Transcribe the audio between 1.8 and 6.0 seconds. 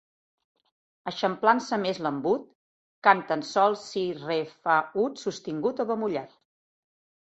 més l'embut, canten sol, si, re, fa, ut, sostingut o